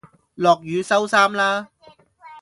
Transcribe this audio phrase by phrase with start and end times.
[0.33, 1.69] 落雨收衫啦